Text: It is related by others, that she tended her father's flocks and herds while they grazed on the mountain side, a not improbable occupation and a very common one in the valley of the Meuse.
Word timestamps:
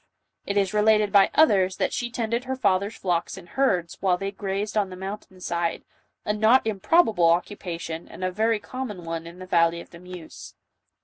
It 0.47 0.57
is 0.57 0.73
related 0.73 1.11
by 1.11 1.29
others, 1.35 1.75
that 1.77 1.93
she 1.93 2.09
tended 2.09 2.45
her 2.45 2.55
father's 2.55 2.95
flocks 2.97 3.37
and 3.37 3.49
herds 3.49 3.97
while 3.99 4.17
they 4.17 4.31
grazed 4.31 4.75
on 4.75 4.89
the 4.89 4.95
mountain 4.95 5.39
side, 5.39 5.85
a 6.25 6.33
not 6.33 6.65
improbable 6.65 7.29
occupation 7.29 8.07
and 8.07 8.23
a 8.23 8.31
very 8.31 8.57
common 8.59 9.05
one 9.05 9.27
in 9.27 9.37
the 9.37 9.45
valley 9.45 9.79
of 9.79 9.91
the 9.91 9.99
Meuse. 9.99 10.55